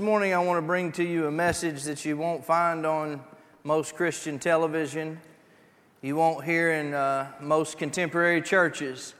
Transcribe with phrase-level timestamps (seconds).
[0.00, 3.22] morning I want to bring to you a message that you won't find on
[3.64, 5.20] most Christian television.
[6.00, 9.14] You won't hear in uh, most contemporary churches.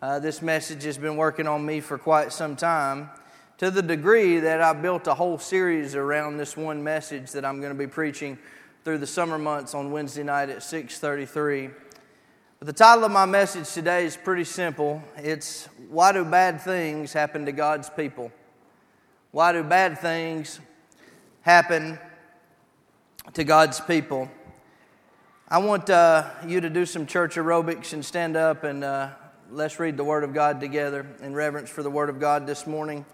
[0.00, 3.10] Uh, this message has been working on me for quite some time
[3.58, 7.60] to the degree that I built a whole series around this one message that I'm
[7.60, 8.38] going to be preaching
[8.84, 11.70] through the summer months on Wednesday night at 6:33.
[12.58, 15.02] But the title of my message today is pretty simple.
[15.16, 18.30] It's why do bad things happen to God's people?
[19.32, 20.58] Why do bad things
[21.42, 22.00] happen
[23.32, 24.28] to God's people?
[25.48, 29.10] I want uh, you to do some church aerobics and stand up and uh,
[29.48, 32.66] let's read the Word of God together in reverence for the Word of God this
[32.66, 33.06] morning.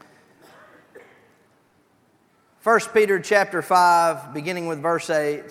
[2.63, 5.45] 1 Peter chapter 5, beginning with verse 8.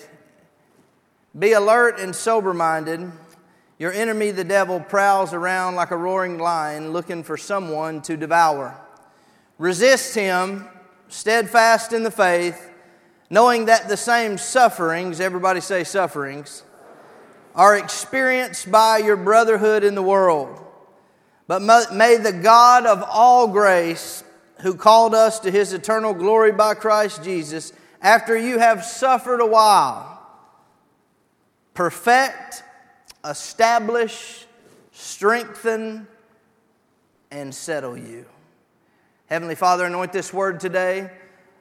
[1.38, 3.12] Be alert and sober minded.
[3.78, 8.80] Your enemy, the devil, prowls around like a roaring lion looking for someone to devour.
[9.58, 10.66] Resist him,
[11.08, 12.70] steadfast in the faith,
[13.30, 16.62] knowing that the same sufferings, everybody say sufferings,
[17.54, 20.62] are experienced by your brotherhood in the world.
[21.46, 21.62] But
[21.92, 24.22] may the God of all grace,
[24.60, 29.46] who called us to his eternal glory by Christ Jesus, after you have suffered a
[29.46, 30.20] while,
[31.72, 32.62] perfect,
[33.24, 34.46] establish,
[34.92, 36.06] strengthen,
[37.30, 38.26] and settle you.
[39.28, 41.10] Heavenly Father, anoint this word today.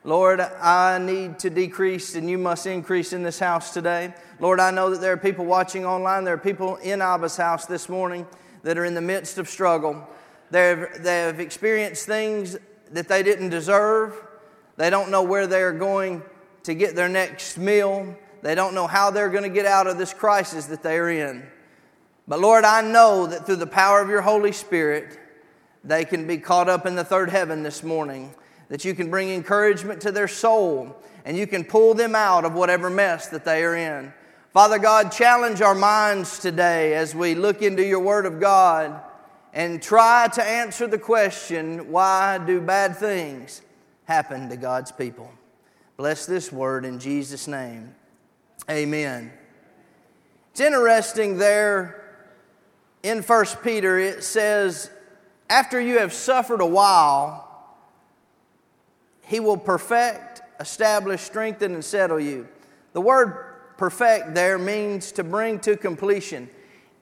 [0.04, 4.14] Lord, I need to decrease and you must increase in this house today.
[4.40, 7.66] Lord, I know that there are people watching online, there are people in Abba's house
[7.66, 8.28] this morning
[8.62, 10.08] that are in the midst of struggle.
[10.52, 12.56] They've, they've experienced things
[12.92, 14.14] that they didn't deserve.
[14.78, 16.22] They don't know where they're going
[16.66, 18.16] to get their next meal.
[18.44, 21.48] They don't know how they're going to get out of this crisis that they're in.
[22.28, 25.18] But Lord, I know that through the power of your Holy Spirit,
[25.86, 28.34] they can be caught up in the third heaven this morning,
[28.70, 32.54] that you can bring encouragement to their soul and you can pull them out of
[32.54, 34.14] whatever mess that they are in.
[34.54, 39.02] Father God, challenge our minds today as we look into your Word of God
[39.54, 43.62] and try to answer the question why do bad things
[44.06, 45.32] happen to God's people?
[45.98, 47.96] Bless this word in Jesus' name.
[48.70, 49.32] Amen.
[50.52, 52.02] It's interesting there
[53.02, 54.90] in 1 Peter, it says,
[55.50, 57.42] after you have suffered a while,
[59.24, 62.48] he will perfect, establish, strengthen, and settle you.
[62.94, 66.50] The word perfect there means to bring to completion,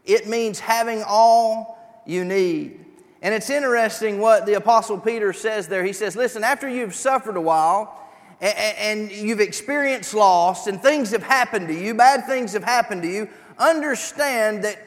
[0.05, 2.83] it means having all you need.
[3.21, 5.85] And it's interesting what the Apostle Peter says there.
[5.85, 8.03] He says, Listen, after you've suffered a while,
[8.41, 13.07] and you've experienced loss and things have happened to you, bad things have happened to
[13.07, 14.77] you, understand that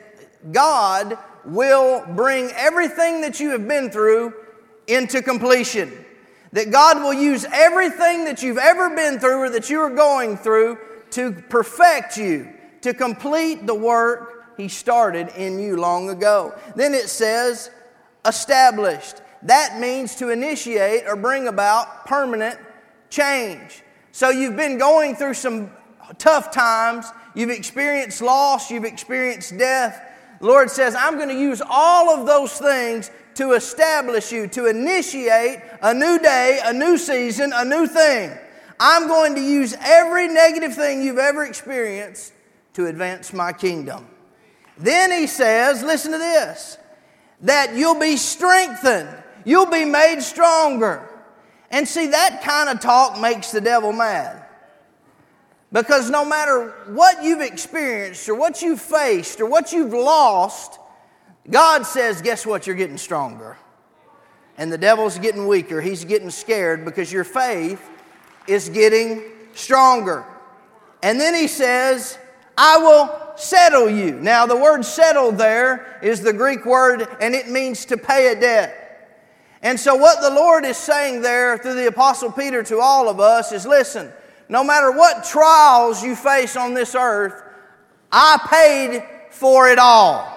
[0.53, 4.35] God will bring everything that you have been through
[4.87, 6.05] into completion.
[6.53, 10.37] That God will use everything that you've ever been through or that you are going
[10.37, 10.79] through
[11.11, 12.53] to perfect you,
[12.83, 16.55] to complete the work He started in you long ago.
[16.75, 17.71] Then it says,
[18.25, 19.21] established.
[19.43, 22.59] That means to initiate or bring about permanent
[23.11, 23.83] change.
[24.13, 25.71] So you've been going through some
[26.19, 30.03] tough times, you've experienced loss, you've experienced death,
[30.41, 34.67] the Lord says, I'm going to use all of those things to establish you, to
[34.67, 38.37] initiate a new day, a new season, a new thing.
[38.81, 42.33] I'm going to use every negative thing you've ever experienced
[42.75, 44.07] to advance my kingdom.
[44.79, 46.79] Then he says, listen to this,
[47.43, 49.09] that you'll be strengthened,
[49.45, 51.09] you'll be made stronger.
[51.71, 54.46] And see, that kind of talk makes the devil mad.
[55.77, 60.79] Because no matter what you've experienced or what you've faced or what you've lost,
[61.51, 62.67] God says, guess what?
[62.67, 63.59] You're getting stronger.
[64.57, 65.83] And the devil's getting weaker.
[65.83, 67.91] He's getting scared because your faith
[68.49, 69.23] is getting
[69.53, 70.25] stronger.
[71.03, 72.19] And then he says,
[72.57, 74.13] I will settle you.
[74.13, 78.41] Now, the word settle there is the Greek word, and it means to pay a
[78.41, 79.19] debt.
[79.61, 83.21] And so, what the Lord is saying there through the Apostle Peter to all of
[83.21, 84.11] us is listen,
[84.49, 87.43] no matter what trials you face on this earth,
[88.13, 90.33] I paid for it all.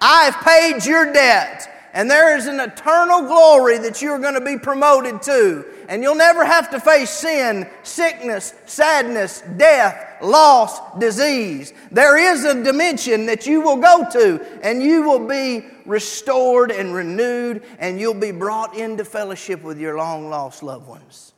[0.00, 1.70] I have paid your debt.
[1.94, 5.64] And there is an eternal glory that you're going to be promoted to.
[5.88, 11.72] And you'll never have to face sin, sickness, sadness, death, loss, disease.
[11.92, 16.92] There is a dimension that you will go to, and you will be restored and
[16.92, 21.33] renewed, and you'll be brought into fellowship with your long lost loved ones.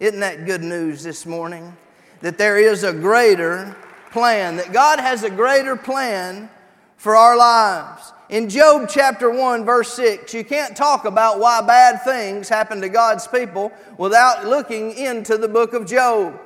[0.00, 1.76] Isn't that good news this morning?
[2.22, 3.76] That there is a greater
[4.10, 6.48] plan, that God has a greater plan
[6.96, 8.14] for our lives.
[8.30, 12.88] In Job chapter 1, verse 6, you can't talk about why bad things happen to
[12.88, 16.40] God's people without looking into the book of Job.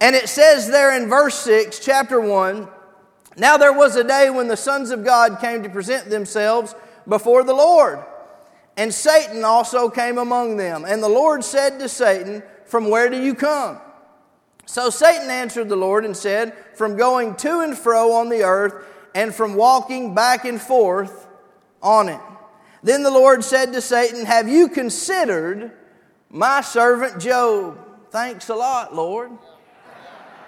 [0.00, 2.66] And it says there in verse 6, chapter 1,
[3.36, 6.74] Now there was a day when the sons of God came to present themselves
[7.06, 8.02] before the Lord.
[8.78, 10.86] And Satan also came among them.
[10.86, 12.42] And the Lord said to Satan,
[12.72, 13.78] From where do you come?
[14.64, 18.86] So Satan answered the Lord and said, From going to and fro on the earth
[19.14, 21.28] and from walking back and forth
[21.82, 22.20] on it.
[22.82, 25.72] Then the Lord said to Satan, Have you considered
[26.30, 27.78] my servant Job?
[28.08, 29.32] Thanks a lot, Lord.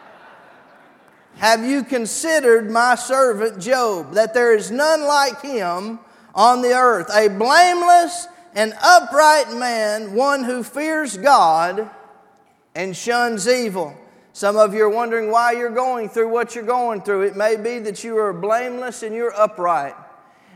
[1.34, 5.98] Have you considered my servant Job, that there is none like him
[6.34, 11.90] on the earth, a blameless and upright man, one who fears God
[12.74, 13.96] and shuns evil?
[14.32, 17.22] Some of you are wondering why you're going through what you're going through.
[17.22, 19.94] It may be that you are blameless and you're upright.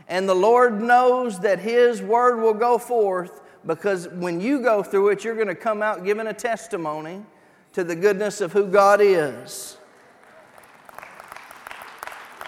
[0.09, 5.09] And the Lord knows that His word will go forth because when you go through
[5.09, 7.23] it, you're going to come out giving a testimony
[7.73, 9.77] to the goodness of who God is.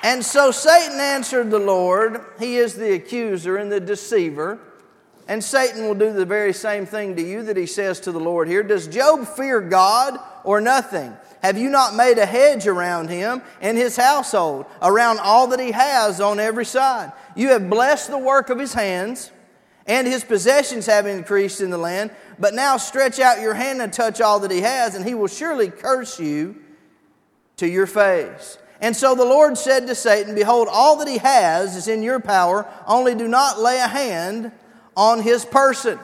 [0.04, 2.22] And so Satan answered the Lord.
[2.40, 4.60] He is the accuser and the deceiver.
[5.32, 8.20] And Satan will do the very same thing to you that he says to the
[8.20, 8.64] Lord here.
[8.64, 11.16] Does Job fear God or nothing?
[11.42, 15.72] Have you not made a hedge around him and his household, around all that he
[15.72, 17.14] has on every side?
[17.34, 19.32] You have blessed the work of his hands,
[19.88, 22.12] and his possessions have increased in the land.
[22.38, 25.28] But now stretch out your hand and touch all that he has, and he will
[25.28, 26.58] surely curse you
[27.56, 28.58] to your face.
[28.82, 32.20] And so the Lord said to Satan, Behold, all that he has is in your
[32.20, 34.52] power, only do not lay a hand
[34.96, 36.00] on his person.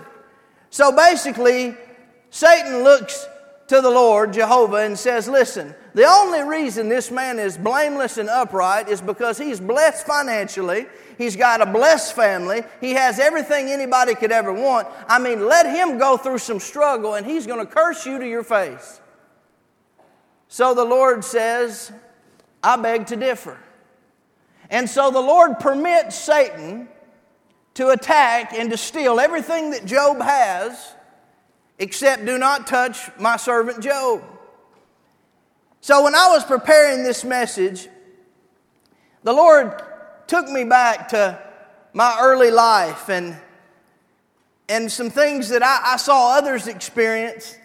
[0.70, 1.76] So basically,
[2.30, 3.28] Satan looks
[3.68, 8.30] to the Lord, Jehovah, and says, Listen, the only reason this man is blameless and
[8.30, 10.88] upright is because he's blessed financially.
[11.18, 12.62] He's got a blessed family.
[12.80, 14.88] He has everything anybody could ever want.
[15.08, 18.28] I mean, let him go through some struggle and he's going to curse you to
[18.28, 19.02] your face.
[20.48, 21.92] So the Lord says,
[22.64, 23.58] I beg to differ.
[24.70, 26.88] And so the Lord permits Satan
[27.78, 30.96] to attack and to steal everything that Job has,
[31.78, 34.24] except do not touch my servant Job.
[35.82, 37.88] So when I was preparing this message,
[39.22, 39.80] the Lord
[40.26, 41.40] took me back to
[41.94, 43.38] my early life and,
[44.68, 47.56] and some things that I, I saw others experience,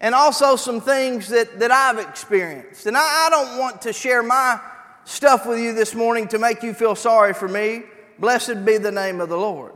[0.00, 2.86] and also some things that, that I've experienced.
[2.86, 4.58] And I, I don't want to share my
[5.04, 7.84] stuff with you this morning to make you feel sorry for me.
[8.20, 9.72] Blessed be the name of the Lord.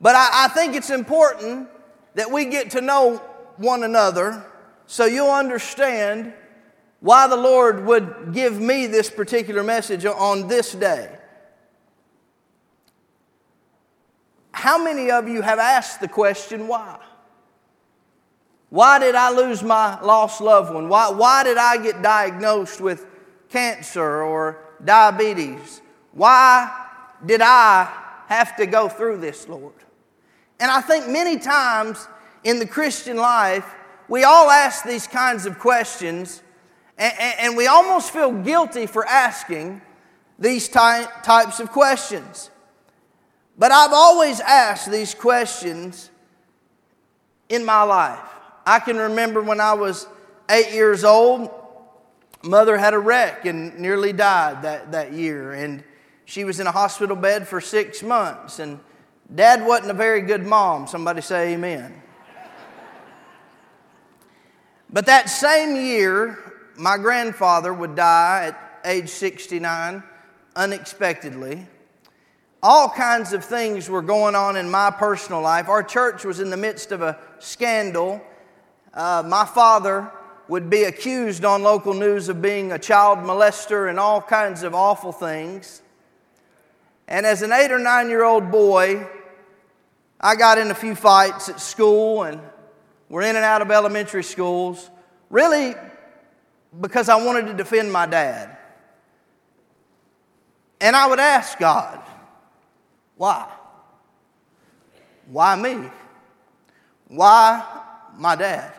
[0.00, 1.68] But I, I think it's important
[2.14, 3.18] that we get to know
[3.56, 4.44] one another
[4.86, 6.32] so you'll understand
[7.00, 11.10] why the Lord would give me this particular message on this day.
[14.52, 16.98] How many of you have asked the question, why?
[18.70, 20.88] Why did I lose my lost loved one?
[20.88, 23.06] Why, why did I get diagnosed with
[23.50, 25.82] cancer or diabetes?
[26.12, 26.83] Why
[27.26, 27.90] did I
[28.28, 29.74] have to go through this, Lord?
[30.60, 32.06] And I think many times
[32.44, 33.66] in the Christian life,
[34.08, 36.42] we all ask these kinds of questions,
[36.98, 39.80] and, and we almost feel guilty for asking
[40.38, 42.50] these ty- types of questions.
[43.56, 46.10] But I've always asked these questions
[47.48, 48.18] in my life.
[48.66, 50.08] I can remember when I was
[50.50, 51.50] eight years old,
[52.42, 55.52] mother had a wreck and nearly died that, that year.
[55.52, 55.84] And
[56.24, 58.58] she was in a hospital bed for six months.
[58.58, 58.80] And
[59.34, 60.86] dad wasn't a very good mom.
[60.86, 62.02] Somebody say amen.
[64.90, 66.38] but that same year,
[66.76, 70.02] my grandfather would die at age 69
[70.56, 71.66] unexpectedly.
[72.62, 75.68] All kinds of things were going on in my personal life.
[75.68, 78.22] Our church was in the midst of a scandal.
[78.94, 80.10] Uh, my father
[80.48, 84.74] would be accused on local news of being a child molester and all kinds of
[84.74, 85.82] awful things.
[87.06, 89.06] And as an eight or nine year old boy,
[90.20, 92.40] I got in a few fights at school and
[93.08, 94.90] we're in and out of elementary schools,
[95.28, 95.74] really
[96.80, 98.56] because I wanted to defend my dad.
[100.80, 102.00] And I would ask God,
[103.16, 103.50] why?
[105.26, 105.88] Why me?
[107.08, 107.64] Why
[108.16, 108.72] my dad?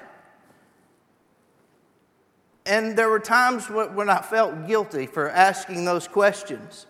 [2.65, 6.87] And there were times when I felt guilty for asking those questions.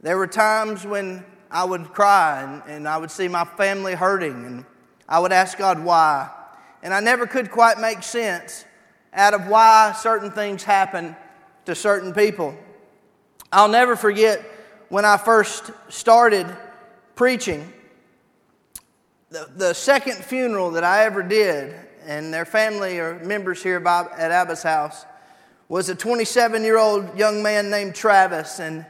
[0.00, 4.44] There were times when I would cry and, and, I would see my family hurting
[4.44, 4.64] and
[5.08, 6.30] I would ask God why.
[6.82, 8.64] And I never could quite make sense
[9.12, 11.16] out of why certain things happen
[11.64, 12.56] to certain people.
[13.50, 14.44] I'll never forget
[14.88, 16.46] when I first started
[17.16, 17.72] preaching.
[19.30, 21.74] The, the second funeral that I ever did,
[22.06, 25.04] and their family or members here at Abba's house,
[25.68, 28.60] was a 27 year old young man named Travis.
[28.60, 28.86] And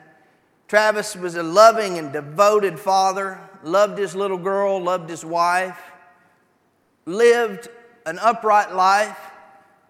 [0.68, 5.80] Travis was a loving and devoted father, loved his little girl, loved his wife,
[7.06, 7.68] lived
[8.04, 9.18] an upright life,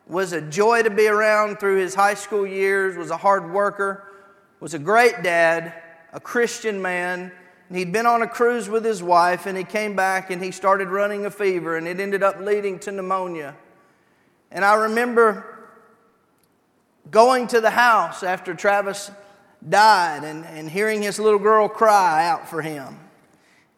[0.07, 4.13] was a joy to be around through his high school years, was a hard worker,
[4.61, 5.75] was a great dad,
[6.13, 7.33] a Christian man.
[7.73, 10.89] He'd been on a cruise with his wife and he came back and he started
[10.89, 13.57] running a fever and it ended up leading to pneumonia.
[14.51, 15.59] And I remember
[17.11, 19.11] going to the house after Travis
[19.67, 22.99] died and, and hearing his little girl cry out for him.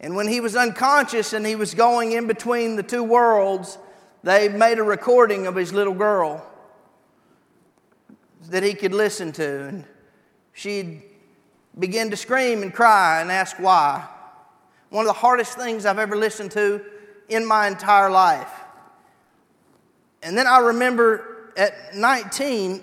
[0.00, 3.78] And when he was unconscious and he was going in between the two worlds,
[4.22, 6.46] they made a recording of his little girl
[8.48, 9.66] that he could listen to.
[9.66, 9.84] And
[10.52, 11.02] she'd
[11.78, 14.06] begin to scream and cry and ask why.
[14.88, 16.82] One of the hardest things I've ever listened to
[17.28, 18.50] in my entire life.
[20.22, 22.82] And then I remember at 19,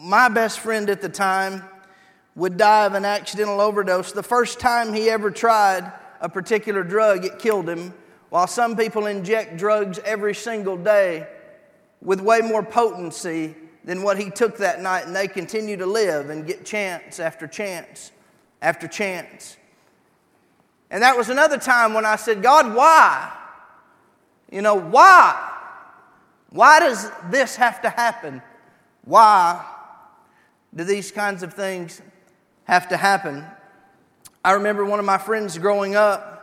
[0.00, 1.62] my best friend at the time
[2.36, 4.12] would die of an accidental overdose.
[4.12, 5.90] The first time he ever tried
[6.20, 7.92] a particular drug, it killed him.
[8.28, 11.26] While some people inject drugs every single day
[12.02, 16.28] with way more potency than what he took that night, and they continue to live
[16.28, 18.12] and get chance after chance
[18.60, 19.56] after chance.
[20.90, 23.32] And that was another time when I said, God, why?
[24.50, 25.52] You know, why?
[26.50, 28.42] Why does this have to happen?
[29.04, 29.64] Why
[30.74, 32.02] do these kinds of things
[32.66, 33.44] have to happen?
[34.44, 36.36] I remember one of my friends growing up,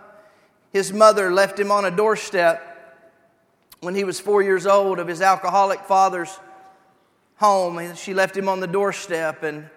[0.72, 2.70] his mother left him on a doorstep
[3.80, 6.40] when he was four years old of his alcoholic father's
[7.36, 7.78] home.
[7.78, 9.70] And she left him on the doorstep, and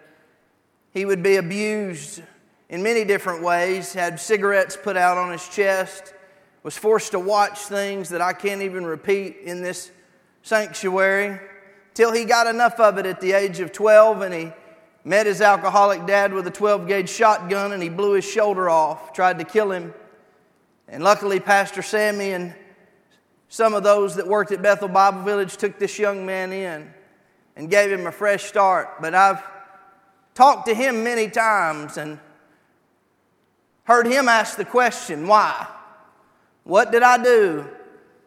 [0.93, 2.23] he would be abused
[2.69, 6.15] in many different ways, had cigarettes put out on his chest,
[6.63, 9.93] was forced to watch things that I can't even repeat in this
[10.43, 11.39] sanctuary
[11.95, 14.53] till he got enough of it at the age of 12 and he
[15.07, 19.13] met his alcoholic dad with a 12 gauge shotgun and he blew his shoulder off,
[19.13, 19.95] tried to kill him.
[20.89, 22.53] And luckily, Pastor Sammy and
[23.49, 26.93] some of those that worked at Bethel Bible Village took this young man in
[27.55, 29.01] and gave him a fresh start.
[29.01, 29.43] But I've
[30.35, 32.19] talked to him many times and
[33.85, 35.69] heard him ask the question why?
[36.65, 37.69] What did I do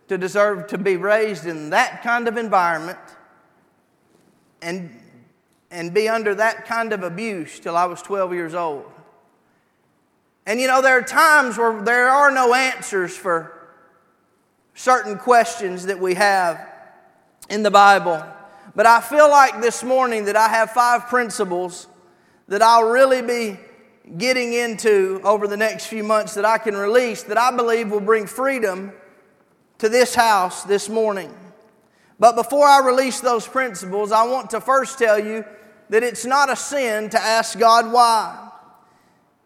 [0.07, 2.98] to deserve to be raised in that kind of environment?
[4.62, 5.00] and,
[5.71, 8.85] and be under that kind of abuse till I was 12 years old.
[10.45, 13.55] And you know, there are times where there are no answers for
[14.73, 16.67] certain questions that we have
[17.49, 18.23] in the Bible.
[18.75, 21.88] But I feel like this morning that I have five principles
[22.47, 23.59] that I'll really be
[24.17, 27.99] getting into over the next few months that I can release that I believe will
[27.99, 28.91] bring freedom
[29.77, 31.35] to this house this morning.
[32.19, 35.45] But before I release those principles, I want to first tell you
[35.89, 38.50] that it's not a sin to ask God why.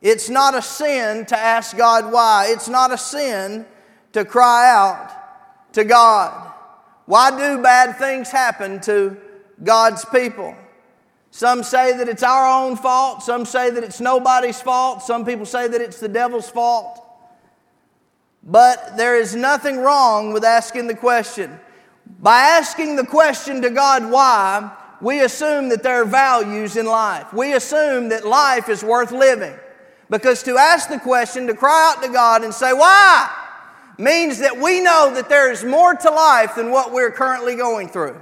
[0.02, 2.48] It's not a sin to ask God why.
[2.50, 3.66] It's not a sin
[4.12, 6.52] to cry out to God.
[7.06, 9.18] Why do bad things happen to
[9.64, 10.56] God's people?
[11.32, 13.24] Some say that it's our own fault.
[13.24, 15.02] Some say that it's nobody's fault.
[15.02, 17.00] Some people say that it's the devil's fault.
[18.44, 21.60] But there is nothing wrong with asking the question
[22.20, 24.70] by asking the question to God, why,
[25.04, 27.34] we assume that there are values in life.
[27.34, 29.54] We assume that life is worth living.
[30.10, 33.30] Because to ask the question, to cry out to God and say, why,
[33.98, 37.90] means that we know that there is more to life than what we're currently going
[37.90, 38.20] through.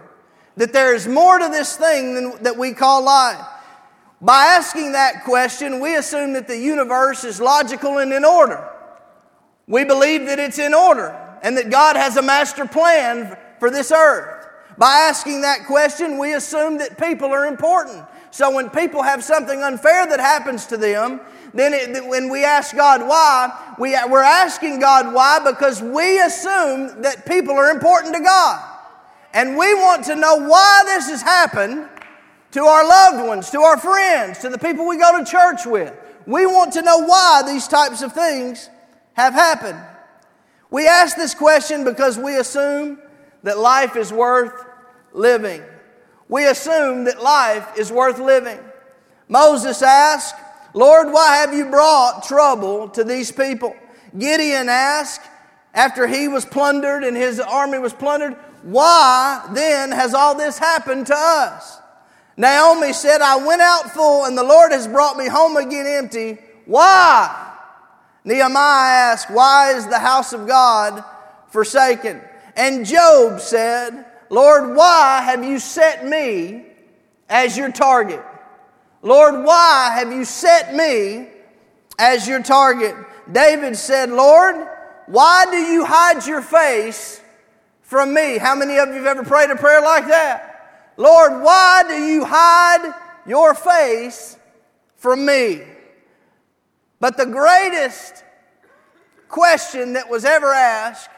[0.57, 3.45] That there is more to this thing than, that we call life.
[4.19, 8.67] By asking that question, we assume that the universe is logical and in order.
[9.67, 13.91] We believe that it's in order and that God has a master plan for this
[13.91, 14.40] earth.
[14.77, 18.03] By asking that question, we assume that people are important.
[18.31, 21.19] So when people have something unfair that happens to them,
[21.53, 27.01] then it, when we ask God why, we, we're asking God why because we assume
[27.01, 28.67] that people are important to God.
[29.33, 31.89] And we want to know why this has happened
[32.51, 35.93] to our loved ones, to our friends, to the people we go to church with.
[36.25, 38.69] We want to know why these types of things
[39.13, 39.79] have happened.
[40.69, 42.99] We ask this question because we assume
[43.43, 44.65] that life is worth
[45.13, 45.61] living.
[46.29, 48.59] We assume that life is worth living.
[49.27, 50.35] Moses asked,
[50.73, 53.75] Lord, why have you brought trouble to these people?
[54.17, 55.21] Gideon asked,
[55.73, 58.33] after he was plundered and his army was plundered,
[58.63, 61.79] why then has all this happened to us?
[62.37, 66.37] Naomi said, I went out full and the Lord has brought me home again empty.
[66.65, 67.49] Why?
[68.23, 71.03] Nehemiah asked, Why is the house of God
[71.49, 72.21] forsaken?
[72.55, 76.65] And Job said, Lord, why have you set me
[77.29, 78.23] as your target?
[79.01, 81.27] Lord, why have you set me
[81.97, 82.95] as your target?
[83.31, 84.67] David said, Lord,
[85.07, 87.21] why do you hide your face
[87.81, 88.37] from me?
[88.37, 90.93] How many of you have ever prayed a prayer like that?
[90.97, 92.93] Lord, why do you hide
[93.25, 94.37] your face
[94.95, 95.61] from me?
[96.99, 98.23] But the greatest
[99.27, 101.09] question that was ever asked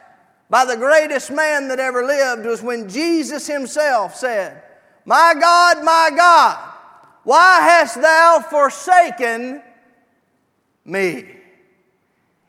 [0.54, 4.62] by the greatest man that ever lived was when Jesus himself said,
[5.04, 6.74] My God, my God,
[7.24, 9.64] why hast thou forsaken
[10.86, 11.26] me?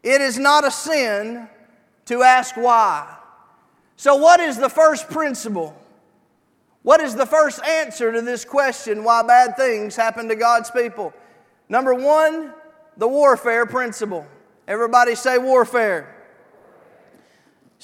[0.03, 1.49] It is not a sin
[2.05, 3.11] to ask why.
[3.97, 5.75] So, what is the first principle?
[6.83, 11.15] What is the first answer to this question why bad things happen to God's people?
[11.71, 12.53] Number one,
[12.99, 14.27] the warfare principle.
[14.69, 16.14] Everybody say warfare.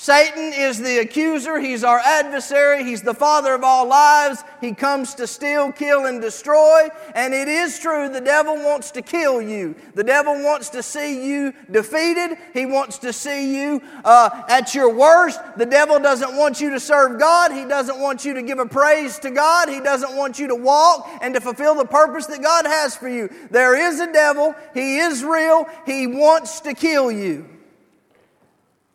[0.00, 1.60] Satan is the accuser.
[1.60, 2.84] He's our adversary.
[2.84, 4.42] He's the father of all lies.
[4.62, 6.88] He comes to steal, kill, and destroy.
[7.14, 9.74] And it is true, the devil wants to kill you.
[9.94, 12.38] The devil wants to see you defeated.
[12.54, 15.38] He wants to see you uh, at your worst.
[15.58, 17.52] The devil doesn't want you to serve God.
[17.52, 19.68] He doesn't want you to give a praise to God.
[19.68, 23.08] He doesn't want you to walk and to fulfill the purpose that God has for
[23.10, 23.28] you.
[23.50, 24.54] There is a devil.
[24.72, 25.66] He is real.
[25.84, 27.59] He wants to kill you.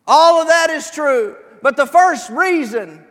[0.08, 1.36] All of that is true.
[1.62, 3.04] But the first reason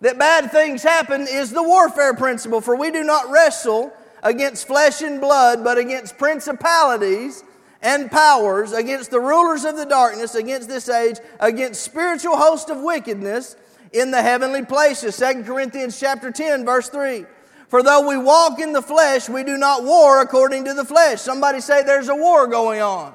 [0.00, 2.60] that bad things happen is the warfare principle.
[2.60, 7.42] For we do not wrestle against flesh and blood, but against principalities
[7.80, 12.78] and powers, against the rulers of the darkness, against this age, against spiritual host of
[12.78, 13.56] wickedness
[13.92, 15.16] in the heavenly places.
[15.16, 17.26] 2 Corinthians chapter 10, verse 3.
[17.68, 21.20] For though we walk in the flesh, we do not war according to the flesh.
[21.20, 23.14] Somebody say there's a war going on.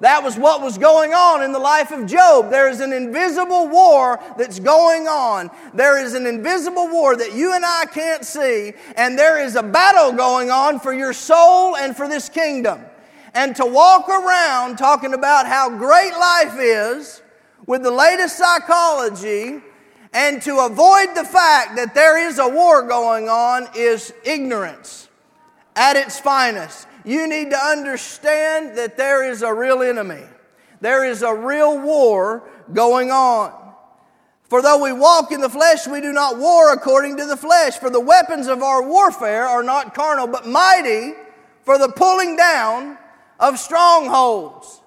[0.00, 2.50] That was what was going on in the life of Job.
[2.50, 5.50] There is an invisible war that's going on.
[5.72, 9.62] There is an invisible war that you and I can't see, and there is a
[9.62, 12.80] battle going on for your soul and for this kingdom.
[13.34, 17.22] And to walk around talking about how great life is
[17.66, 19.60] with the latest psychology
[20.12, 25.08] and to avoid the fact that there is a war going on is ignorance
[25.74, 30.22] at its finest you need to understand that there is a real enemy.
[30.80, 33.52] There is a real war going on.
[34.48, 37.78] For though we walk in the flesh, we do not war according to the flesh.
[37.78, 41.14] For the weapons of our warfare are not carnal, but mighty
[41.62, 42.98] for the pulling down
[43.40, 44.80] of strongholds.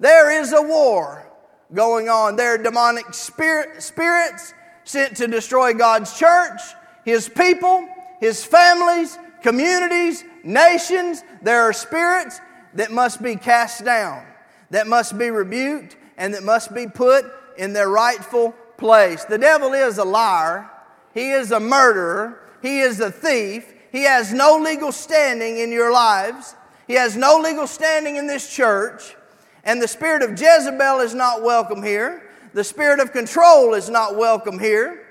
[0.00, 1.26] There is a war
[1.72, 2.36] going on.
[2.36, 4.52] There are demonic spirit, spirits
[4.84, 6.60] sent to destroy God's church,
[7.04, 7.86] His people,
[8.20, 12.40] His families, communities, nations, there are spirits
[12.74, 14.26] that must be cast down,
[14.70, 17.24] that must be rebuked, and that must be put
[17.56, 19.24] in their rightful place.
[19.24, 20.70] The devil is a liar,
[21.12, 25.92] he is a murderer, he is a thief, he has no legal standing in your
[25.92, 29.16] lives, he has no legal standing in this church,
[29.64, 32.30] and the spirit of Jezebel is not welcome here.
[32.52, 35.06] The spirit of control is not welcome here.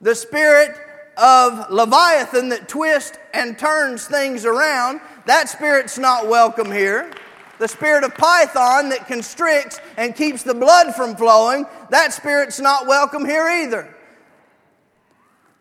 [0.00, 0.76] The spirit
[1.16, 7.10] of Leviathan that twists and turns things around, that spirit's not welcome here.
[7.58, 12.86] The spirit of Python that constricts and keeps the blood from flowing, that spirit's not
[12.86, 13.94] welcome here either.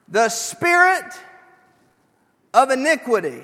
[0.08, 1.12] The spirit
[2.54, 3.44] of iniquity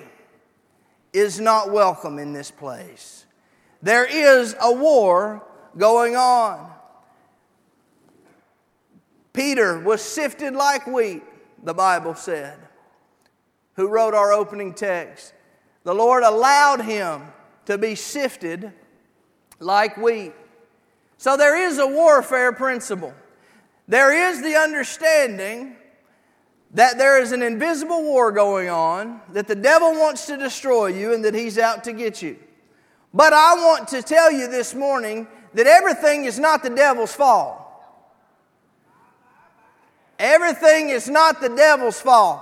[1.12, 3.26] is not welcome in this place.
[3.82, 5.44] There is a war
[5.78, 6.72] going on.
[9.34, 11.24] Peter was sifted like wheat
[11.64, 12.58] the Bible said,
[13.76, 15.34] who wrote our opening text.
[15.84, 17.24] The Lord allowed him
[17.66, 18.72] to be sifted
[19.60, 20.34] like wheat.
[21.18, 23.14] So there is a warfare principle.
[23.88, 25.76] There is the understanding
[26.74, 31.14] that there is an invisible war going on, that the devil wants to destroy you,
[31.14, 32.38] and that he's out to get you.
[33.14, 37.60] But I want to tell you this morning that everything is not the devil's fault.
[40.18, 42.42] Everything is not the devil's fault.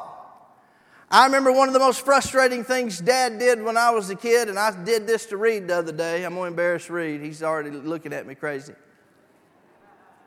[1.13, 4.47] I remember one of the most frustrating things Dad did when I was a kid,
[4.47, 6.23] and I did this to Reed the other day.
[6.23, 7.19] I'm going to embarrass Reed.
[7.19, 8.73] He's already looking at me crazy.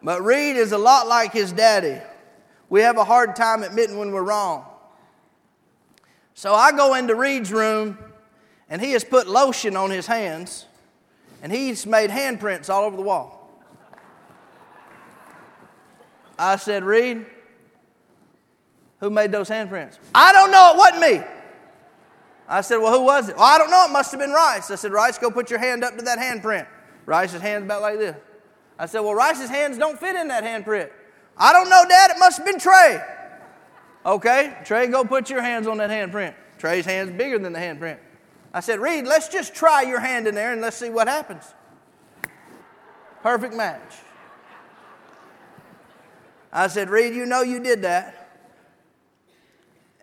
[0.03, 2.03] But Reed is a lot like his daddy.
[2.69, 4.67] We have a hard time admitting when we're wrong.
[6.35, 7.97] So I go into Reed's room,
[8.69, 10.67] and he has put lotion on his hands,
[11.43, 13.59] and he's made handprints all over the wall.
[16.39, 17.25] I said, Reed,
[19.05, 19.99] who made those handprints?
[20.15, 21.27] I don't know, it wasn't me.
[22.49, 23.37] I said, Well, who was it?
[23.37, 23.87] Well, I don't know.
[23.89, 24.71] It must have been Rice.
[24.71, 26.67] I said, Rice, go put your hand up to that handprint.
[27.07, 28.17] Rice's hand's about like this.
[28.79, 30.91] I said, Well, Rice's hands don't fit in that handprint.
[31.37, 32.11] I don't know, Dad.
[32.11, 33.03] It must have been Trey.
[34.07, 36.35] Okay, Trey, go put your hands on that handprint.
[36.59, 37.99] Trey's hand's bigger than the handprint.
[38.53, 41.43] I said, Reed, let's just try your hand in there and let's see what happens.
[43.23, 43.97] Perfect match.
[46.53, 48.24] I said, Reed, you know you did that.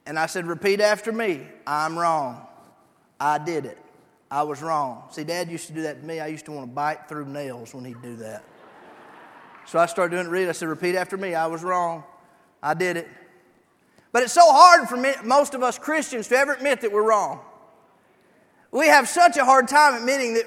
[0.06, 1.48] And I said, repeat after me.
[1.66, 2.46] I'm wrong.
[3.20, 3.78] I did it.
[4.30, 5.04] I was wrong.
[5.12, 6.20] See, Dad used to do that to me.
[6.20, 8.44] I used to want to bite through nails when he'd do that.
[9.66, 10.50] So I started doing it.
[10.50, 11.36] I said, repeat after me.
[11.36, 12.04] I was wrong.
[12.64, 13.08] I did it.
[14.12, 17.08] But it's so hard for me, most of us Christians to ever admit that we're
[17.08, 17.40] wrong.
[18.72, 20.46] We have such a hard time admitting that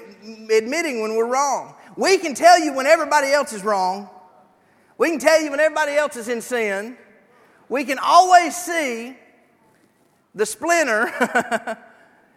[0.57, 1.75] admitting when we're wrong.
[1.95, 4.09] We can tell you when everybody else is wrong.
[4.97, 6.97] We can tell you when everybody else is in sin.
[7.69, 9.15] We can always see
[10.35, 11.77] the splinter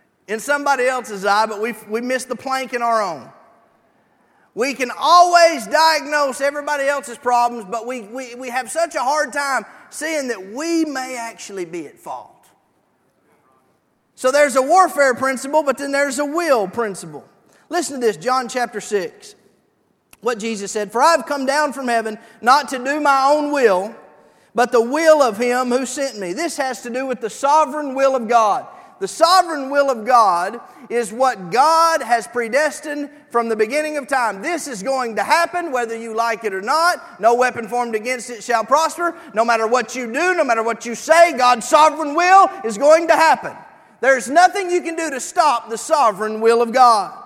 [0.28, 3.30] in somebody else's eye, but we we miss the plank in our own.
[4.58, 9.32] We can always diagnose everybody else's problems, but we, we, we have such a hard
[9.32, 12.44] time seeing that we may actually be at fault.
[14.16, 17.24] So there's a warfare principle, but then there's a will principle.
[17.68, 19.36] Listen to this, John chapter 6.
[20.22, 23.94] What Jesus said, For I've come down from heaven not to do my own will,
[24.58, 26.32] but the will of him who sent me.
[26.32, 28.66] This has to do with the sovereign will of God.
[28.98, 34.42] The sovereign will of God is what God has predestined from the beginning of time.
[34.42, 37.20] This is going to happen whether you like it or not.
[37.20, 39.16] No weapon formed against it shall prosper.
[39.32, 43.06] No matter what you do, no matter what you say, God's sovereign will is going
[43.06, 43.54] to happen.
[44.00, 47.16] There's nothing you can do to stop the sovereign will of God.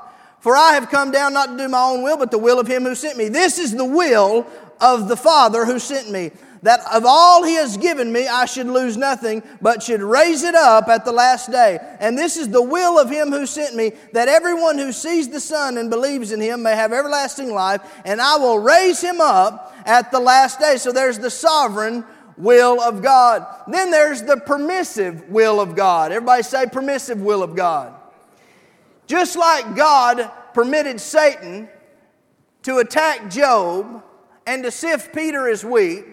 [0.41, 2.67] For I have come down not to do my own will, but the will of
[2.67, 3.31] him who sent me.
[3.31, 4.47] This is the will
[4.83, 8.69] of the Father who sent me that of all he has given me, I should
[8.69, 11.79] lose nothing, but should raise it up at the last day.
[11.99, 15.41] And this is the will of him who sent me, that everyone who sees the
[15.41, 19.75] Son and believes in him may have everlasting life, and I will raise him up
[19.85, 20.77] at the last day.
[20.77, 22.05] So there's the sovereign
[22.37, 23.45] will of God.
[23.67, 26.13] Then there's the permissive will of God.
[26.13, 27.95] Everybody say permissive will of God.
[29.07, 31.69] Just like God permitted Satan
[32.63, 34.05] to attack Job
[34.47, 36.05] and to sift Peter as wheat,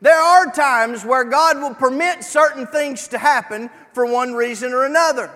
[0.00, 4.84] there are times where God will permit certain things to happen for one reason or
[4.84, 5.30] another.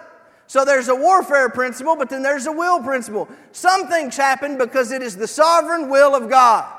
[0.46, 3.28] So there's a warfare principle, but then there's a will principle.
[3.52, 6.70] Some things happen because it is the sovereign will of God.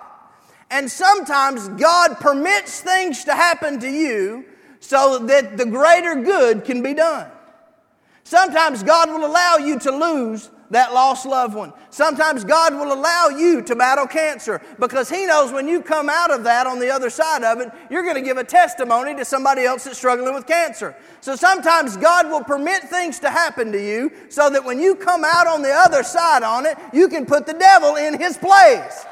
[0.70, 4.46] And sometimes God permits things to happen to you
[4.80, 7.30] so that the greater good can be done.
[8.24, 11.74] Sometimes God will allow you to lose that lost loved one.
[11.90, 16.32] Sometimes God will allow you to battle cancer because He knows when you come out
[16.32, 19.26] of that on the other side of it, you're going to give a testimony to
[19.26, 20.96] somebody else that's struggling with cancer.
[21.22, 25.24] So sometimes God will permit things to happen to you so that when you come
[25.26, 29.06] out on the other side on it, you can put the devil in his place.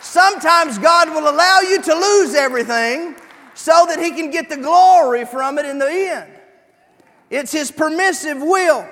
[0.00, 3.16] Sometimes God will allow you to lose everything
[3.54, 6.30] so that He can get the glory from it in the end.
[7.30, 8.86] It's His permissive will.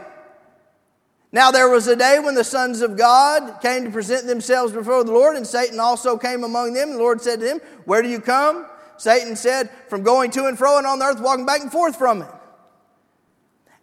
[1.35, 5.03] Now, there was a day when the sons of God came to present themselves before
[5.03, 6.91] the Lord, and Satan also came among them.
[6.91, 8.67] And the Lord said to him, Where do you come?
[8.99, 11.97] Satan said, From going to and fro and on the earth, walking back and forth
[11.97, 12.29] from it.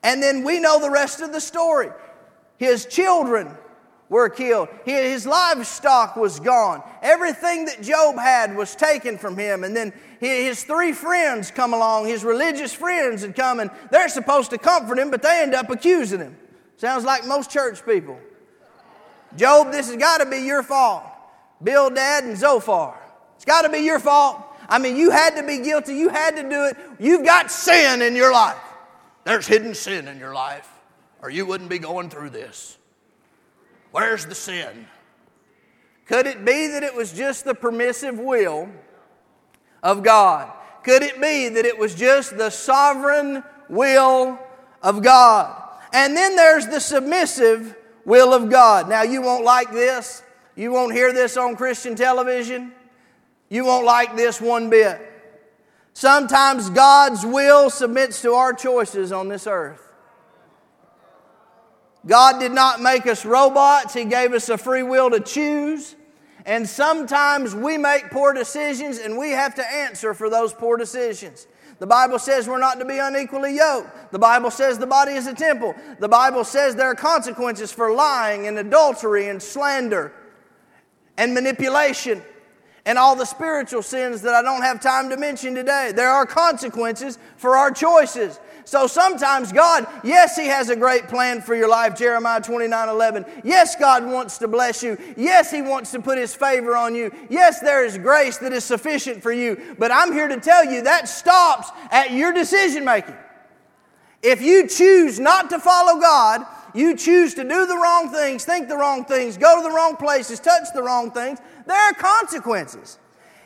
[0.04, 1.90] And then we know the rest of the story.
[2.58, 3.50] His children
[4.10, 4.70] were killed.
[4.86, 6.84] His livestock was gone.
[7.02, 9.64] Everything that Job had was taken from him.
[9.64, 14.52] And then his three friends come along, his religious friends had come, and they're supposed
[14.52, 16.38] to comfort him, but they end up accusing him.
[16.80, 18.18] Sounds like most church people.
[19.36, 21.04] Job, this has got to be your fault.
[21.62, 22.98] Bildad and Zophar.
[23.36, 24.42] It's got to be your fault.
[24.70, 25.96] I mean, you had to be guilty.
[25.96, 26.78] You had to do it.
[26.98, 28.56] You've got sin in your life.
[29.26, 30.70] There's hidden sin in your life,
[31.22, 32.78] or you wouldn't be going through this.
[33.92, 34.88] Where's the sin?
[36.06, 38.70] Could it be that it was just the permissive will
[39.84, 40.50] of God?
[40.84, 44.40] Could it be that it was just the sovereign will
[44.82, 45.69] of God?
[45.94, 47.76] And then there's the submissive
[48.06, 48.90] will of God.
[48.90, 50.24] Now, you won't like this.
[50.56, 52.74] You won't hear this on Christian television.
[53.50, 55.02] You won't like this one bit.
[55.94, 59.82] Sometimes God's will submits to our choices on this earth.
[62.06, 65.96] God did not make us robots, He gave us a free will to choose.
[66.46, 71.48] And sometimes we make poor decisions and we have to answer for those poor decisions.
[71.80, 74.12] The Bible says we're not to be unequally yoked.
[74.12, 75.74] The Bible says the body is a temple.
[76.00, 80.14] The Bible says there are consequences for lying and adultery and slander
[81.18, 82.22] and manipulation
[82.86, 85.92] and all the spiritual sins that I don't have time to mention today.
[85.96, 88.40] There are consequences for our choices.
[88.70, 93.26] So sometimes God, yes, He has a great plan for your life, Jeremiah 29 11.
[93.44, 94.96] Yes, God wants to bless you.
[95.18, 97.12] Yes, He wants to put His favor on you.
[97.32, 99.76] Yes, there is grace that is sufficient for you.
[99.80, 103.18] But I'm here to tell you that stops at your decision making.
[104.22, 108.68] If you choose not to follow God, you choose to do the wrong things, think
[108.68, 113.00] the wrong things, go to the wrong places, touch the wrong things, there are consequences.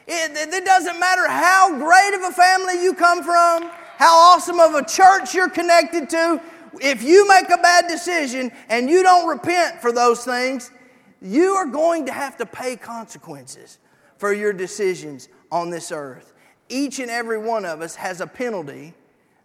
[0.05, 4.75] It, it, doesn't matter how great of a family you come from, how awesome of
[4.75, 6.41] a church you're connected to.
[6.81, 10.71] If you make a bad decision and you don't repent for those things,
[11.21, 13.79] you are going to have to pay consequences
[14.17, 16.33] for your decisions on this earth.
[16.69, 18.93] Each and every one of us has a penalty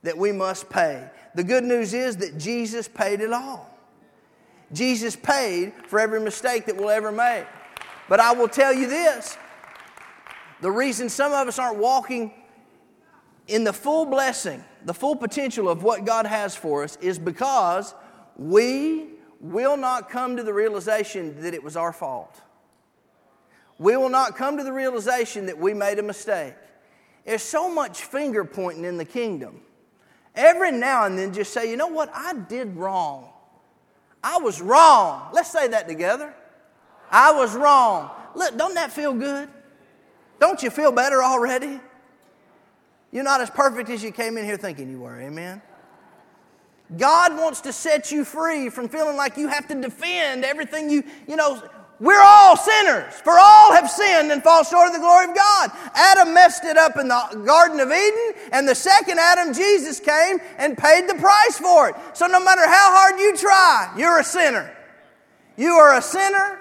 [0.02, 1.08] that we must pay.
[1.34, 3.68] The good news is that Jesus paid it all.
[4.72, 7.44] Jesus paid for every mistake that we'll ever make.
[8.08, 9.36] But I will tell you this
[10.60, 12.32] the reason some of us aren't walking
[13.48, 17.94] in the full blessing, the full potential of what God has for us is because
[18.36, 19.06] we
[19.40, 22.40] will not come to the realization that it was our fault.
[23.78, 26.54] We will not come to the realization that we made a mistake.
[27.24, 29.60] There's so much finger pointing in the kingdom.
[30.34, 32.10] Every now and then, just say, you know what?
[32.14, 33.30] I did wrong.
[34.22, 35.30] I was wrong.
[35.32, 36.34] Let's say that together.
[37.10, 38.10] I was wrong.
[38.34, 39.48] Look, don't that feel good?
[40.38, 41.80] Don't you feel better already?
[43.10, 45.20] You're not as perfect as you came in here thinking you were.
[45.20, 45.62] Amen.
[46.96, 51.04] God wants to set you free from feeling like you have to defend everything you,
[51.26, 51.62] you know,
[52.00, 55.70] we're all sinners, for all have sinned and fall short of the glory of God.
[55.94, 60.38] Adam messed it up in the Garden of Eden, and the second Adam, Jesus, came
[60.58, 61.96] and paid the price for it.
[62.12, 64.72] So no matter how hard you try, you're a sinner.
[65.56, 66.60] You are a sinner,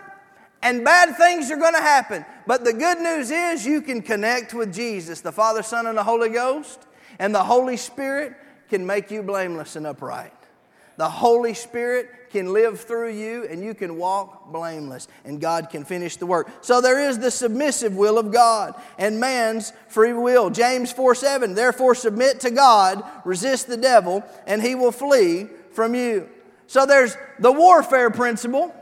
[0.64, 2.26] and bad things are going to happen.
[2.48, 6.04] But the good news is you can connect with Jesus, the Father, Son, and the
[6.04, 6.88] Holy Ghost,
[7.20, 8.34] and the Holy Spirit
[8.70, 10.34] can make you blameless and upright.
[10.96, 15.86] The Holy Spirit can live through you and you can walk blameless and God can
[15.86, 16.50] finish the work.
[16.62, 20.50] So there is the submissive will of God and man's free will.
[20.50, 25.94] James 4 7, therefore submit to God, resist the devil, and he will flee from
[25.94, 26.30] you.
[26.66, 28.74] So there's the warfare principle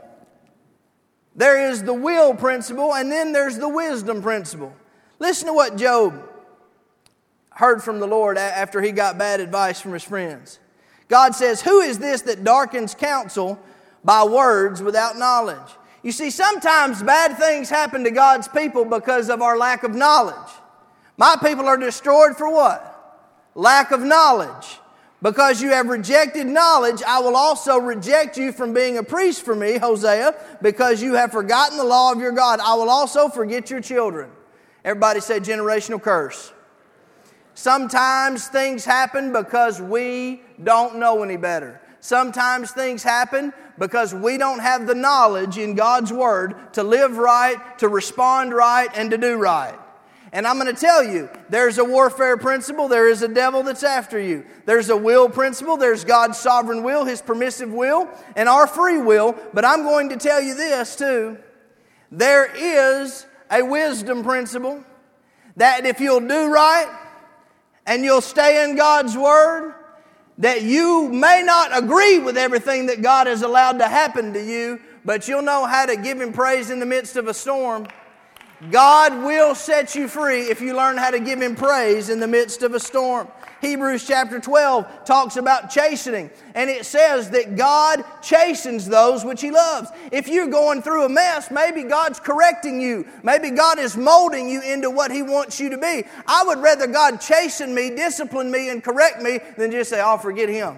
[1.36, 4.74] there is the will principle, and then there's the wisdom principle.
[5.18, 6.22] Listen to what Job
[7.50, 10.58] heard from the Lord after he got bad advice from his friends.
[11.08, 13.58] God says, Who is this that darkens counsel
[14.02, 15.76] by words without knowledge?
[16.02, 20.52] You see, sometimes bad things happen to God's people because of our lack of knowledge.
[21.16, 22.92] My people are destroyed for what?
[23.54, 24.78] Lack of knowledge.
[25.22, 29.54] Because you have rejected knowledge, I will also reject you from being a priest for
[29.54, 32.60] me, Hosea, because you have forgotten the law of your God.
[32.60, 34.30] I will also forget your children.
[34.84, 36.52] Everybody say generational curse.
[37.54, 41.80] Sometimes things happen because we don't know any better.
[42.00, 47.78] Sometimes things happen because we don't have the knowledge in God's Word to live right,
[47.78, 49.76] to respond right, and to do right.
[50.36, 53.82] And I'm going to tell you, there's a warfare principle, there is a devil that's
[53.82, 54.44] after you.
[54.66, 59.34] There's a will principle, there's God's sovereign will, His permissive will, and our free will.
[59.54, 61.38] But I'm going to tell you this too
[62.12, 64.84] there is a wisdom principle
[65.56, 66.94] that if you'll do right
[67.86, 69.74] and you'll stay in God's Word,
[70.36, 74.80] that you may not agree with everything that God has allowed to happen to you,
[75.02, 77.86] but you'll know how to give Him praise in the midst of a storm.
[78.70, 82.26] God will set you free if you learn how to give Him praise in the
[82.26, 83.28] midst of a storm.
[83.60, 89.50] Hebrews chapter 12 talks about chastening, and it says that God chastens those which He
[89.50, 89.90] loves.
[90.10, 93.06] If you're going through a mess, maybe God's correcting you.
[93.22, 96.04] Maybe God is molding you into what He wants you to be.
[96.26, 100.18] I would rather God chasten me, discipline me, and correct me than just say, I'll
[100.18, 100.76] forget Him.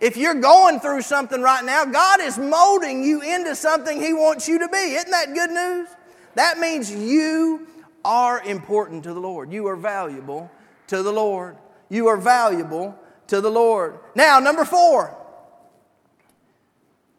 [0.00, 4.46] If you're going through something right now, God is molding you into something He wants
[4.46, 4.76] you to be.
[4.76, 5.88] Isn't that good news?
[6.36, 7.66] That means you
[8.04, 9.50] are important to the Lord.
[9.50, 10.50] You are valuable
[10.88, 11.56] to the Lord.
[11.88, 12.96] You are valuable
[13.28, 13.98] to the Lord.
[14.14, 15.16] Now, number four,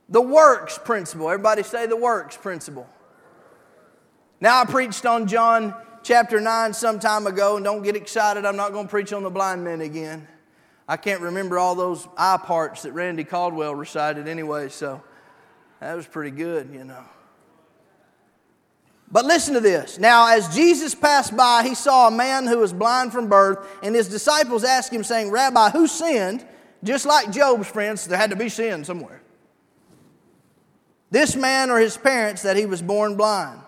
[0.08, 1.30] the works principle.
[1.30, 2.88] Everybody say the works principle.
[4.39, 8.45] Now, I preached on John chapter 9 some time ago, and don't get excited.
[8.45, 10.27] I'm not going to preach on the blind men again.
[10.88, 15.01] I can't remember all those eye parts that Randy Caldwell recited anyway, so
[15.80, 17.03] that was pretty good, you know.
[19.09, 19.97] But listen to this.
[19.97, 23.95] Now, as Jesus passed by, he saw a man who was blind from birth, and
[23.95, 26.45] his disciples asked him, saying, Rabbi, who sinned?
[26.83, 29.21] Just like Job's friends, there had to be sin somewhere.
[31.09, 33.61] This man or his parents that he was born blind.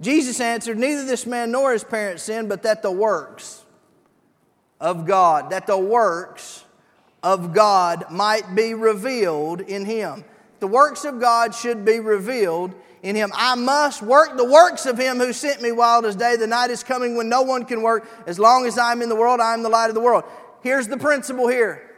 [0.00, 3.64] Jesus answered, Neither this man nor his parents sinned, but that the works
[4.80, 6.64] of God, that the works
[7.22, 10.24] of God might be revealed in him.
[10.58, 13.30] The works of God should be revealed in him.
[13.34, 16.36] I must work the works of him who sent me while it is day.
[16.36, 18.08] The night is coming when no one can work.
[18.26, 20.24] As long as I'm in the world, I am the light of the world.
[20.62, 21.90] Here's the principle here.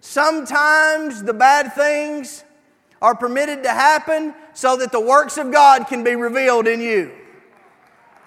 [0.00, 2.44] Sometimes the bad things
[3.02, 7.12] are permitted to happen so that the works of God can be revealed in you.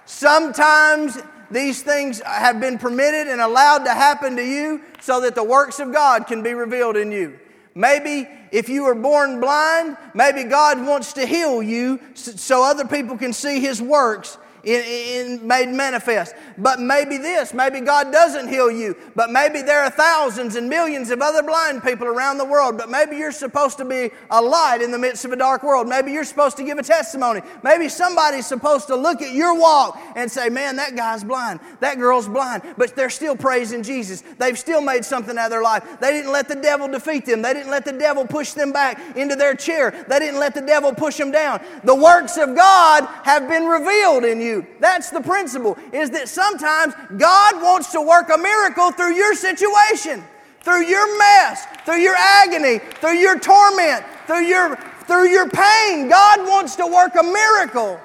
[0.05, 1.17] Sometimes
[1.49, 5.79] these things have been permitted and allowed to happen to you so that the works
[5.79, 7.39] of God can be revealed in you.
[7.77, 13.19] Maybe if you were born blind, maybe God wants to heal you so other people
[13.19, 16.35] can see His works in, in, made manifest.
[16.57, 21.09] But maybe this, maybe God doesn't heal you, but maybe there are thousands and millions
[21.09, 24.81] of other blind people around the world, but maybe you're supposed to be a light
[24.81, 25.87] in the midst of a dark world.
[25.87, 27.41] Maybe you're supposed to give a testimony.
[27.63, 31.97] Maybe somebody's supposed to look at your walk and say, man, that guy's blind, that
[31.97, 34.21] girl's blind, but they're still praising Jesus.
[34.37, 35.99] They've still made something out of their life.
[36.01, 37.41] They didn't let the devil defeat them.
[37.41, 39.91] They didn't let the devil push them back into their chair.
[40.09, 41.61] They didn't let the devil push them down.
[41.85, 44.56] The works of God have been revealed in you.
[44.79, 50.23] That's the principle, is that sometimes God wants to work a miracle through your situation,
[50.61, 56.09] through your mess, through your agony, through your torment, through your, through your pain.
[56.09, 57.99] God wants to work a miracle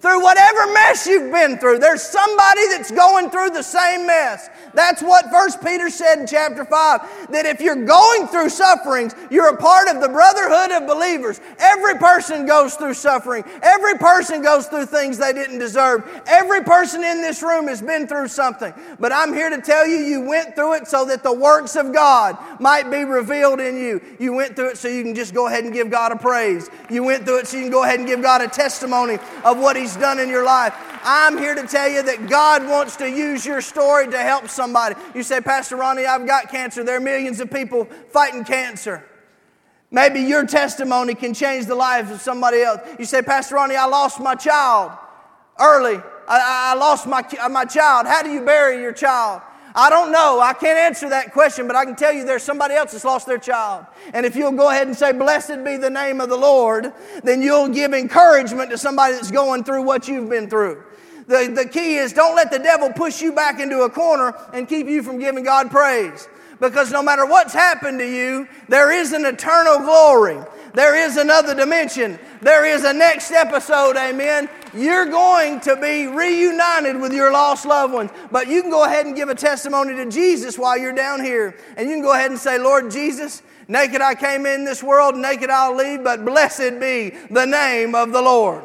[0.00, 1.78] through whatever mess you've been through.
[1.78, 4.48] There's somebody that's going through the same mess.
[4.72, 9.48] That's what First Peter said in chapter 5 that if you're going through sufferings, you're
[9.48, 11.40] a part of the brotherhood of believers.
[11.58, 16.22] Every person goes through suffering, every person goes through things they didn't deserve.
[16.26, 18.72] Every person in this room has been through something.
[18.98, 21.92] But I'm here to tell you, you went through it so that the works of
[21.92, 24.00] God might be revealed in you.
[24.18, 26.70] You went through it so you can just go ahead and give God a praise.
[26.88, 29.58] You went through it so you can go ahead and give God a testimony of
[29.58, 30.74] what He's done in your life.
[31.02, 34.94] I'm here to tell you that God wants to use your story to help somebody.
[35.14, 36.84] You say, Pastor Ronnie, I've got cancer.
[36.84, 39.04] There are millions of people fighting cancer.
[39.90, 42.80] Maybe your testimony can change the lives of somebody else.
[42.98, 44.92] You say, Pastor Ronnie, I lost my child
[45.58, 46.00] early.
[46.28, 48.06] I, I lost my, my child.
[48.06, 49.42] How do you bury your child?
[49.74, 50.40] I don't know.
[50.40, 53.26] I can't answer that question, but I can tell you there's somebody else that's lost
[53.26, 53.86] their child.
[54.12, 57.42] And if you'll go ahead and say, Blessed be the name of the Lord, then
[57.42, 60.82] you'll give encouragement to somebody that's going through what you've been through.
[61.26, 64.68] The, the key is don't let the devil push you back into a corner and
[64.68, 66.28] keep you from giving God praise.
[66.58, 70.38] Because no matter what's happened to you, there is an eternal glory.
[70.74, 72.18] There is another dimension.
[72.42, 74.48] There is a next episode, amen.
[74.74, 78.10] You're going to be reunited with your lost loved ones.
[78.30, 81.56] But you can go ahead and give a testimony to Jesus while you're down here.
[81.76, 85.16] And you can go ahead and say, Lord Jesus, naked I came in this world,
[85.16, 88.64] naked I'll leave, but blessed be the name of the Lord.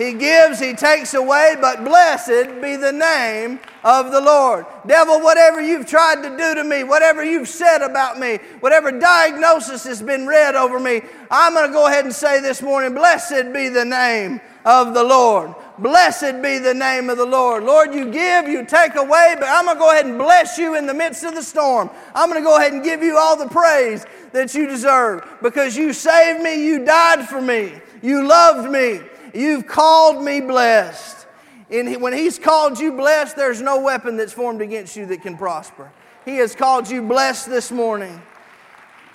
[0.00, 4.64] He gives, He takes away, but blessed be the name of the Lord.
[4.86, 9.84] Devil, whatever you've tried to do to me, whatever you've said about me, whatever diagnosis
[9.84, 13.52] has been read over me, I'm going to go ahead and say this morning, blessed
[13.52, 15.54] be the name of the Lord.
[15.78, 17.64] Blessed be the name of the Lord.
[17.64, 20.76] Lord, you give, you take away, but I'm going to go ahead and bless you
[20.76, 21.90] in the midst of the storm.
[22.14, 25.76] I'm going to go ahead and give you all the praise that you deserve because
[25.76, 29.02] you saved me, you died for me, you loved me,
[29.34, 31.26] You've called me blessed.
[31.70, 35.36] And when He's called you blessed, there's no weapon that's formed against you that can
[35.36, 35.92] prosper.
[36.24, 38.20] He has called you blessed this morning.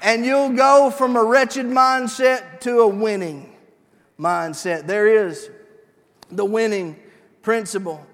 [0.02, 3.56] And you'll go from a wretched mindset to a winning
[4.20, 4.86] mindset.
[4.86, 5.50] There is
[6.30, 7.00] the winning
[7.42, 8.06] principle.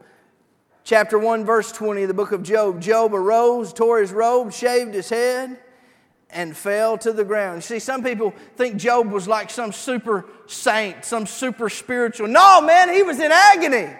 [0.84, 2.82] Chapter 1, verse 20 the book of Job.
[2.82, 5.60] Job arose, tore his robe, shaved his head
[6.34, 7.64] and fell to the ground.
[7.64, 12.28] See, some people think Job was like some super saint, some super spiritual.
[12.28, 13.94] No, man, he was in agony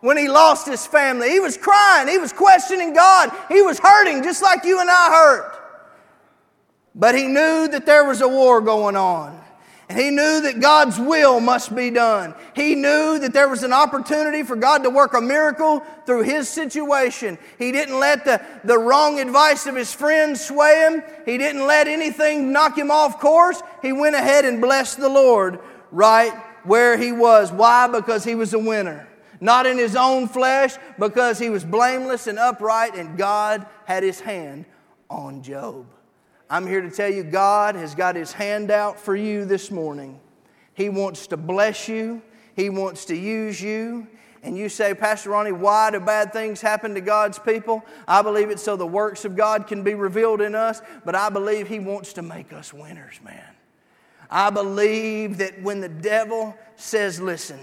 [0.00, 1.30] when he lost his family.
[1.30, 5.10] He was crying, he was questioning God, he was hurting just like you and I
[5.10, 5.56] hurt.
[6.94, 9.40] But he knew that there was a war going on.
[9.90, 12.32] And he knew that God's will must be done.
[12.54, 16.48] He knew that there was an opportunity for God to work a miracle through his
[16.48, 17.36] situation.
[17.58, 21.02] He didn't let the, the wrong advice of his friends sway him.
[21.26, 23.60] He didn't let anything knock him off course.
[23.82, 25.58] He went ahead and blessed the Lord
[25.90, 27.50] right where he was.
[27.50, 27.88] Why?
[27.88, 29.08] Because he was a winner.
[29.40, 34.20] Not in his own flesh, because he was blameless and upright, and God had his
[34.20, 34.66] hand
[35.08, 35.86] on Job.
[36.50, 40.18] I'm here to tell you, God has got His hand out for you this morning.
[40.74, 42.22] He wants to bless you,
[42.56, 44.08] He wants to use you.
[44.42, 47.84] And you say, Pastor Ronnie, why do bad things happen to God's people?
[48.08, 51.28] I believe it's so the works of God can be revealed in us, but I
[51.28, 53.54] believe He wants to make us winners, man.
[54.30, 57.60] I believe that when the devil says, Listen,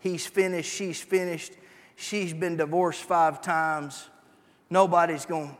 [0.00, 1.52] he's finished, she's finished,
[1.96, 4.08] she's been divorced five times,
[4.70, 5.56] nobody's going to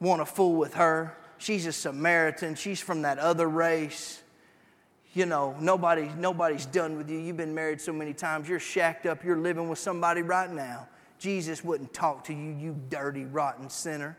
[0.00, 1.16] want to fool with her.
[1.44, 2.54] She's a Samaritan.
[2.54, 4.22] She's from that other race.
[5.12, 7.18] You know, nobody, nobody's done with you.
[7.18, 8.48] You've been married so many times.
[8.48, 9.22] You're shacked up.
[9.22, 10.88] You're living with somebody right now.
[11.18, 14.16] Jesus wouldn't talk to you, you dirty, rotten sinner.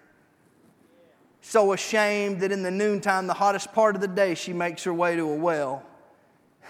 [1.42, 4.94] So ashamed that in the noontime, the hottest part of the day, she makes her
[4.94, 5.82] way to a well.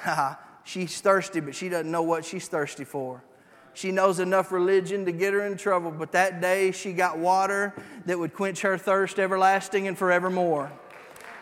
[0.64, 3.22] she's thirsty, but she doesn't know what she's thirsty for.
[3.76, 7.74] She knows enough religion to get her in trouble, but that day she got water
[8.06, 10.72] that would quench her thirst everlasting and forevermore.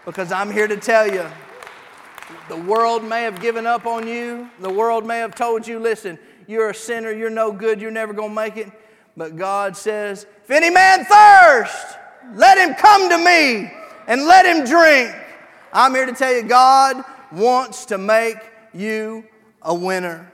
[0.04, 1.26] Because I'm here to tell you,
[2.50, 4.50] the world may have given up on you.
[4.60, 6.18] The world may have told you, listen,
[6.48, 8.72] you're a sinner, you're no good, you're never going to make it.
[9.16, 11.98] But God says, if any man thirst,
[12.34, 13.72] let him come to me
[14.08, 15.16] and let him drink.
[15.72, 18.38] I'm here to tell you, God wants to make
[18.74, 19.24] you
[19.62, 20.32] a winner.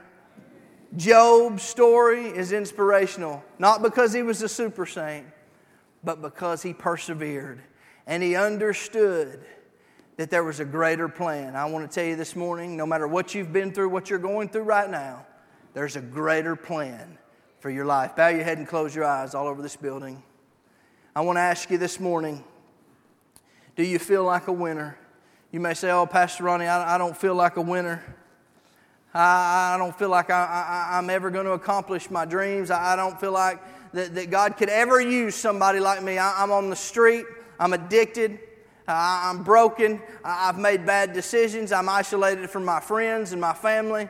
[0.98, 5.28] Job's story is inspirational, not because he was a super saint,
[6.04, 7.62] but because he persevered
[8.08, 9.46] and he understood
[10.18, 11.56] that there was a greater plan.
[11.56, 14.20] I want to tell you this morning no matter what you've been through, what you're
[14.20, 15.26] going through right now,
[15.74, 17.18] there's a greater plan
[17.60, 18.16] for your life.
[18.16, 20.24] Bow your head and close your eyes all over this building.
[21.16, 22.44] I want to ask you this morning
[23.76, 24.98] do you feel like a winner?
[25.52, 28.04] You may say, Oh, Pastor Ronnie, I, I don't feel like a winner.
[29.14, 32.70] I, I don't feel like I, am ever going to accomplish my dreams.
[32.70, 33.60] I, I, don't feel like
[33.93, 36.18] that, that God could ever use somebody like me.
[36.18, 37.26] I, am on the street,
[37.60, 38.39] I'm addicted,
[38.88, 44.10] I'm broken, I've made bad decisions, I'm isolated from my friends and my family.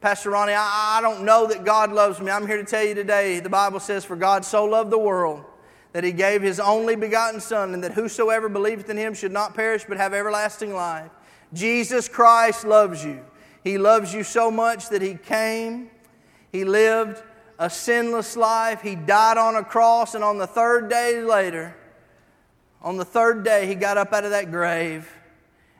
[0.00, 2.30] Pastor Ronnie, I, I don't know that God loves me.
[2.30, 5.44] I'm here to tell you today the Bible says, For God so loved the world
[5.92, 9.54] that he gave his only begotten Son, and that whosoever believeth in him should not
[9.54, 11.10] perish but have everlasting life.
[11.52, 13.20] Jesus Christ loves you.
[13.62, 15.90] He loves you so much that he came,
[16.50, 17.22] he lived
[17.58, 21.76] a sinless life, he died on a cross, and on the third day later,
[22.82, 25.10] on the third day, he got up out of that grave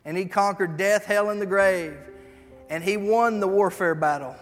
[0.04, 1.96] and he conquered death, hell, and the grave.
[2.68, 4.36] And he won the warfare battle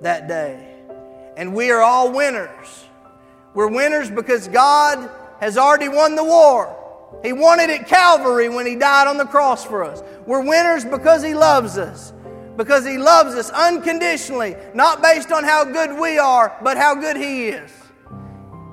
[0.00, 0.74] that day.
[1.36, 2.84] And we are all winners.
[3.54, 5.10] We're winners because God
[5.40, 6.78] has already won the war.
[7.22, 10.02] He won it at Calvary when He died on the cross for us.
[10.26, 12.12] We're winners because He loves us.
[12.56, 17.16] Because He loves us unconditionally, not based on how good we are, but how good
[17.16, 17.70] He is.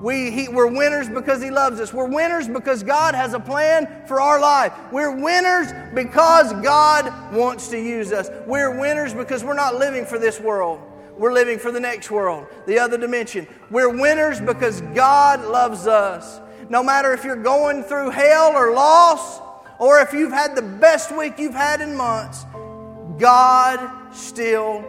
[0.02, 1.92] We, he, we're winners because He loves us.
[1.92, 4.72] We're winners because God has a plan for our life.
[4.90, 8.30] We're winners because God wants to use us.
[8.46, 10.80] We're winners because we're not living for this world.
[11.18, 13.46] We're living for the next world, the other dimension.
[13.70, 16.40] We're winners because God loves us.
[16.70, 19.38] No matter if you're going through hell or loss,
[19.78, 22.46] or if you've had the best week you've had in months,
[23.20, 24.84] God still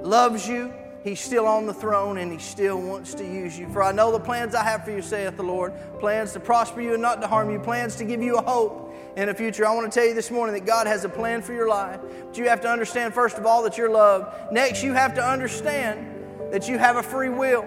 [0.00, 0.72] loves you.
[1.02, 3.68] He's still on the throne and He still wants to use you.
[3.68, 6.80] For I know the plans I have for you, saith the Lord plans to prosper
[6.80, 9.66] you and not to harm you, plans to give you a hope in the future.
[9.66, 12.00] I want to tell you this morning that God has a plan for your life.
[12.26, 14.52] But you have to understand, first of all, that you're loved.
[14.52, 16.06] Next, you have to understand
[16.52, 17.66] that you have a free will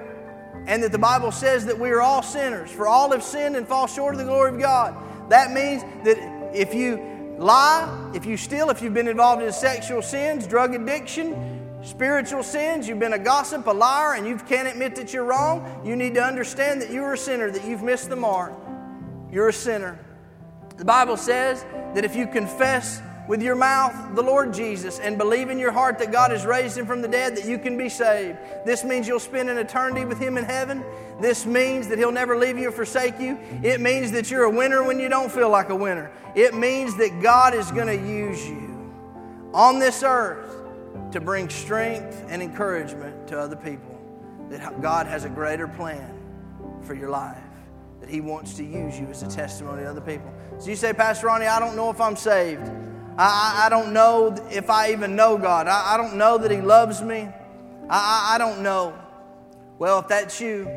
[0.68, 2.72] and that the Bible says that we are all sinners.
[2.72, 4.96] For all have sinned and fall short of the glory of God.
[5.30, 6.18] That means that
[6.56, 11.62] if you lie, if you steal, if you've been involved in sexual sins, drug addiction,
[11.84, 15.82] spiritual sins, you've been a gossip, a liar, and you can't admit that you're wrong,
[15.86, 18.54] you need to understand that you're a sinner, that you've missed the mark.
[19.32, 20.00] You're a sinner.
[20.78, 21.64] The Bible says
[21.94, 26.00] that if you confess with your mouth the Lord Jesus and believe in your heart
[26.00, 28.38] that God has raised him from the dead, that you can be saved.
[28.66, 30.84] This means you'll spend an eternity with him in heaven.
[31.20, 33.40] This means that he'll never leave you or forsake you.
[33.64, 36.12] It means that you're a winner when you don't feel like a winner.
[36.36, 38.92] It means that God is going to use you
[39.54, 40.54] on this earth
[41.12, 43.92] to bring strength and encouragement to other people.
[44.50, 46.14] That God has a greater plan
[46.82, 47.42] for your life,
[48.02, 50.32] that He wants to use you as a testimony to other people.
[50.60, 52.70] So you say, Pastor Ronnie, I don't know if I'm saved.
[53.18, 55.68] I, I don't know if I even know God.
[55.68, 57.30] I, I don't know that He loves me.
[57.90, 58.94] I, I don't know.
[59.80, 60.70] Well, if that's you,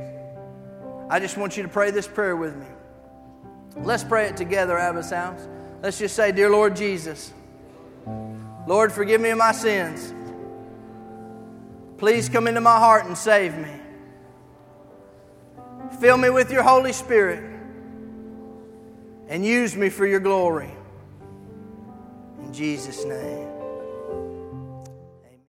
[1.11, 2.67] I just want you to pray this prayer with me.
[3.77, 5.47] Let's pray it together, Abba's house.
[5.83, 7.33] Let's just say, Dear Lord Jesus,
[8.67, 10.13] Lord, forgive me of my sins.
[11.97, 13.73] Please come into my heart and save me.
[16.01, 17.43] Fill me with your Holy Spirit
[19.29, 20.71] and use me for your glory.
[22.41, 23.48] In Jesus' name.